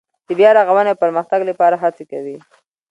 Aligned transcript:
د 0.27 0.29
بیا 0.39 0.49
رغاونې 0.57 0.89
او 0.93 1.01
پرمختګ 1.03 1.39
لپاره 1.49 1.75
هڅې 1.83 2.03
کوي. 2.11 2.37